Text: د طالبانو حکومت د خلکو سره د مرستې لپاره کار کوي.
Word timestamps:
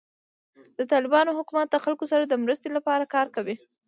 د 0.77 0.79
طالبانو 0.91 1.35
حکومت 1.37 1.67
د 1.71 1.75
خلکو 1.83 2.05
سره 2.11 2.23
د 2.25 2.33
مرستې 2.43 2.69
لپاره 2.77 3.11
کار 3.15 3.27
کوي. 3.35 3.55